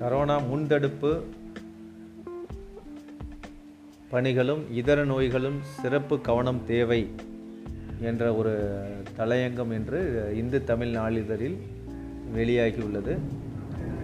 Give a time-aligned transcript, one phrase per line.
[0.00, 1.20] Corona முன்தடுப்பு
[4.10, 7.10] பணிகளும் இதர நோய்களும் சிறப்பு கவனம் தேவை
[8.00, 8.82] என்ற ஒரு
[9.18, 11.56] தலையங்கம் என்று இந்து தமிழ் நாளிதழில்
[12.34, 13.18] வெளியாகியுள்ளது.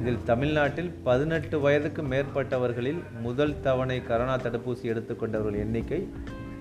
[0.00, 6.08] இதில் தமிழ்நாட்டில் பதினெட்டு வயதுக்கு மேற்பட்டவர்களில் முதல் தவணை கரோனா தடுப்பூசி எடுத்துக்கொண்டவர்கள் எண்ணிக்கை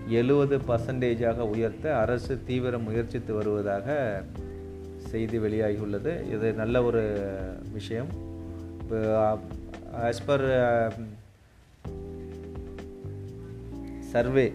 [0.08, 4.24] எழுபது பர்சன்டேஜாக உயர்த்த அரசு தீவிர முயற்சித்து வருவதாக
[4.98, 6.32] செய்தி வெளியாகியுள்ளது.
[6.32, 7.34] இது நல்ல ஒரு
[7.72, 8.30] விஷயம்.
[8.92, 10.46] ஆஸ் பர்
[14.12, 14.52] சர்வே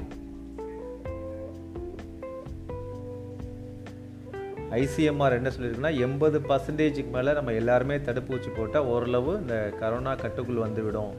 [4.70, 11.14] ஐசிஎம்ஆர் என்ன சொல்லியிருக்குன்னா எண்பது பர்சன்டேஜுக்கு மேலே நம்ம எல்லாருமே தடுப்பூசி போட்டால் ஓரளவு இந்த கரோனா கட்டுக்குள் வந்துவிடும்.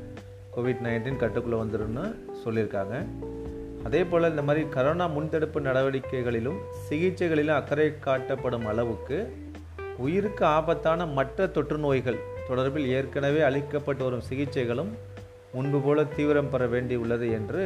[0.56, 2.16] கோவிட் நைன்டீன் கட்டுக்குள்ளே வந்துடும்னு
[2.46, 3.06] சொல்லியிருக்காங்க.
[3.84, 6.58] அதே போல் இந்த மாதிரி கரோனா முன்தடுப்பு நடவடிக்கைகளிலும்
[6.90, 9.34] சிகிச்சைகளிலும் அக்கறை காட்டப்படும் அளவுக்கு
[10.06, 14.92] உயிருக்கு ஆபத்தான மற்ற தொற்று நோய்கள் தொடர்பில் ஏற்கனவே அளிக்கப்பட்டு வரும் சிகிச்சைகளும்
[15.54, 17.62] முன்பு போல தீவிரம் பெற வேண்டியுள்ளது என்று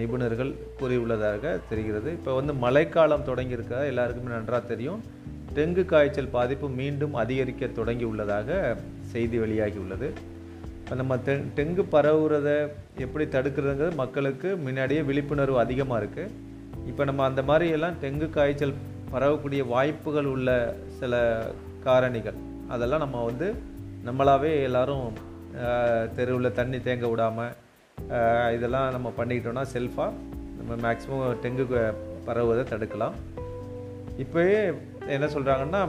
[0.00, 2.08] நிபுணர்கள் கூறியுள்ளதாக தெரிகிறது.
[2.18, 5.00] இப்போ வந்து மழைக்காலம் தொடங்கியிருக்கிறதா எல்லாருக்குமே நன்றாக தெரியும்.
[5.56, 8.48] டெங்கு காய்ச்சல் பாதிப்பு மீண்டும் அதிகரிக்க தொடங்கி உள்ளதாக
[9.12, 10.08] செய்தி வெளியாகியுள்ளது.
[10.78, 12.48] இப்போ நம்ம தெ டெங்கு பரவுறத
[13.04, 16.32] எப்படி தடுக்கிறதுங்கிறது மக்களுக்கு முன்னாடியே விழிப்புணர்வு அதிகமாக இருக்குது
[16.90, 18.74] இப்போ நம்ம அந்த மாதிரியெல்லாம் டெங்கு காய்ச்சல்
[19.12, 20.50] பரவக்கூடிய வாய்ப்புகள் உள்ள
[20.98, 21.14] சில
[21.86, 22.38] காரணிகள்.
[22.74, 23.48] அதெல்லாம் நம்ம வந்து
[24.08, 25.06] நம்மளாவே எல்லாரும்
[26.16, 27.52] தெருவில் தண்ணி தேங்க விடாமல்
[28.56, 30.12] இதெல்லாம் நம்ம பண்ணிக்கிட்டோம்னா செல்ஃபாக
[30.58, 31.64] நம்ம மேக்ஸிமம் டெங்கு
[32.26, 33.14] பரவுவதை தடுக்கலாம்.
[34.24, 34.58] இப்போயே
[35.14, 35.80] என்ன சொல்கிறாங்கன்னா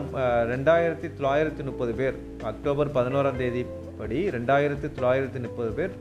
[0.51, 2.15] ரெண்டாயிரத்தி தொள்ளாயிரத்தி முப்பது பேர்
[2.51, 3.61] அக்டோபர் பதினோராம் தேதி
[3.99, 5.93] படி ரெண்டாயிரத்தி தொள்ளாயிரத்தி முப்பது பேர்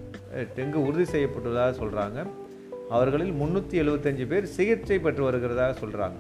[0.57, 2.21] டெங்கு உறுதி செய்யப்பட்டுள்ளதாக சொல்கிறாங்க
[2.95, 6.19] அவர்களில் முந்நூற்றி எழுபத்தஞ்சு பேர் சிகிச்சை பெற்று வருகிறதாக சொல்கிறாங்க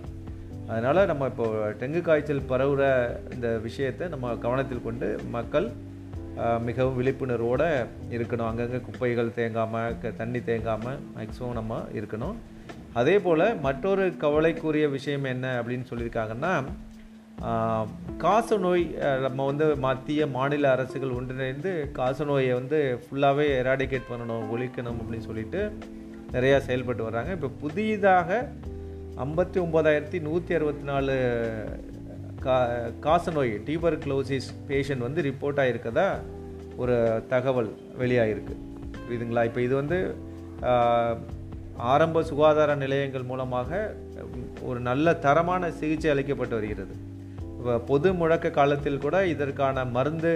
[0.68, 1.46] அதனால் நம்ம இப்போ
[1.80, 2.84] டெங்கு காய்ச்சல் பரவுகிற
[3.34, 5.66] இந்த விஷயத்தை நம்ம கவனத்தில் கொண்டு மக்கள்
[6.68, 7.68] மிகவும் விழிப்புணர்வோடு
[8.16, 8.48] இருக்கணும்.
[8.50, 12.38] அங்கங்கே குப்பைகள் தேங்காமல் க தண்ணி தேங்காமல் மேக்ஸிமம் நம்ம இருக்கணும்.
[13.00, 16.54] அதே போல் மற்றொரு கவலைக்குரிய விஷயம் என்ன அப்படின்னு சொல்லியிருக்காங்கன்னா
[18.24, 18.84] காசநோய்
[19.24, 25.62] நம்ம வந்து மத்திய மாநில அரசுகள் ஒன்றிணைந்து காசநோயை வந்து ஃபுல்லாகவே எராடிகேட் பண்ணணும் ஒழிக்கணும் அப்படின்னு சொல்லிட்டு
[26.36, 27.32] நிறையா செயல்பட்டு வர்றாங்க.
[27.38, 28.38] இப்போ புதிதாக
[29.22, 31.12] ஐம்பத்தி ஒம்பதாயிரத்தி நூற்றி அறுபத்தி நாலு
[32.40, 32.54] கா
[33.00, 33.52] காச நோய்
[34.04, 36.06] க்ளோசிஸ் பேஷண்ட் வந்து ரிப்போர்ட் ஆகிருக்கதா
[36.76, 38.54] ஒரு தகவல் வெளியாகிருக்கு
[39.04, 39.44] புரியுதுங்களா?
[39.44, 40.14] இப்போ இது வந்து
[41.76, 43.96] ஆரம்ப சுகாதார நிலையங்கள் மூலமாக
[44.62, 46.94] ஒரு நல்ல தரமான சிகிச்சை அளிக்கப்பட்டு வருகிறது.
[47.58, 50.32] இப்போ பொது முழக்க காலத்தில் கூட இதற்கான மருந்து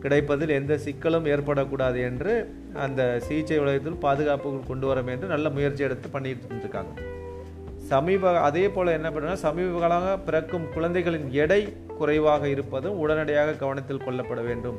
[0.00, 6.08] கிடைப்பதில் எந்த சிக்கலும் ஏற்படக்கூடாது என்று அந்த சிகிச்சை உலகத்தில் பாதுகாப்புகள் கொண்டு வர என்று நல்ல முயற்சி எடுத்து
[6.08, 6.92] பண்ணிட்டு இருக்காங்க
[7.90, 11.60] சமீப அதே போல் என்ன பண்ணுறோம்னா சமீப காலமாக பிறக்கும் குழந்தைகளின் எடை
[11.98, 14.78] குறைவாக இருப்பதும் உடனடியாக கவனத்தில் கொள்ளப்பட வேண்டும்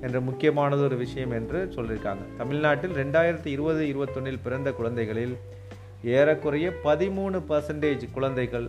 [0.00, 2.24] என்ற முக்கியமானது ஒரு விஷயம் என்று சொல்லியிருக்காங்க.
[2.38, 5.34] தமிழ்நாட்டில் ரெண்டாயிரத்தி இருபது இருபத்தொன்னில் பிறந்த குழந்தைகளில்
[6.16, 8.66] ஏறக்குறைய பதிமூணு பர்சன்டேஜ் குழந்தைகள்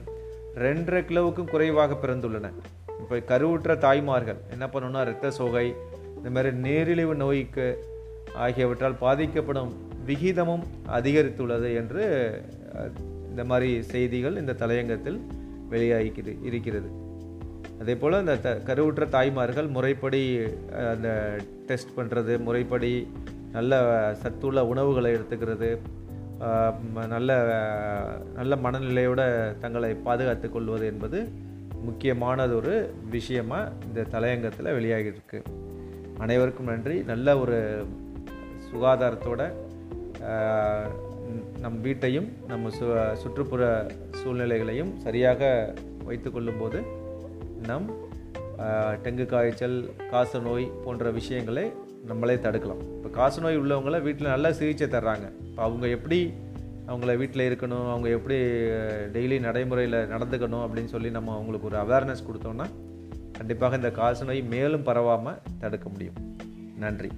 [0.65, 2.51] ரெண்டரை கிலோவுக்கும் குறைவாக பிறந்துள்ளன.
[3.01, 5.67] இப்போ கருவுற்ற தாய்மார்கள் என்ன பண்ணணும்னா இரத்த சோகை
[6.17, 7.67] இந்த மாதிரி நீரிழிவு நோய்க்கு
[8.45, 9.73] ஆகியவற்றால் பாதிக்கப்படும்
[10.07, 10.63] விகிதமும்
[10.97, 12.03] அதிகரித்துள்ளது என்று
[13.29, 15.19] இந்த மாதிரி செய்திகள் இந்த தலையங்கத்தில்
[15.71, 16.89] வெளியாகிக்கிறது இருக்கிறது.
[17.81, 20.21] அதே போல் இந்த த கருவுற்ற தாய்மார்கள் முறைப்படி
[20.91, 21.09] அந்த
[21.69, 22.91] டெஸ்ட் பண்ணுறது முறைப்படி
[23.55, 23.81] நல்ல
[24.21, 25.69] சத்துள்ள உணவுகளை எடுத்துக்கிறது
[27.13, 27.31] நல்ல
[28.39, 29.27] நல்ல மனநிலையோடு
[29.63, 31.19] தங்களை பாதுகாத்து கொள்வது என்பது
[31.87, 32.73] முக்கியமானது ஒரு
[33.15, 35.39] விஷயமாக இந்த தலையங்கத்தில் வெளியாகியிருக்கு.
[36.23, 36.95] அனைவருக்கும் நன்றி.
[37.11, 37.57] நல்ல ஒரு
[38.69, 39.41] சுகாதாரத்தோட
[41.63, 42.85] நம் வீட்டையும் நம்ம சு
[43.21, 43.63] சுற்றுப்புற
[44.19, 45.41] சூழ்நிலைகளையும் சரியாக
[46.09, 46.79] வைத்து கொள்ளும்போது
[47.69, 47.87] நம்
[49.03, 49.77] டெங்கு காய்ச்சல்
[50.11, 51.65] காச நோய் போன்ற விஷயங்களை
[52.11, 52.81] நம்மளே தடுக்கலாம்.
[52.97, 55.27] இப்போ காசநோய் உள்ளவங்கள வீட்டில் நல்லா சிகிச்சை தர்றாங்க.
[55.49, 56.19] இப்போ அவங்க எப்படி
[56.89, 58.37] அவங்கள வீட்டில் இருக்கணும் அவங்க எப்படி
[59.15, 62.67] டெய்லி நடைமுறையில் நடந்துக்கணும் அப்படின்னு சொல்லி நம்ம அவங்களுக்கு ஒரு அவேர்னஸ் கொடுத்தோம்னா
[63.37, 66.19] கண்டிப்பாக இந்த காசநோய் மேலும் பரவாமல் தடுக்க முடியும்.
[66.83, 67.11] நன்றி.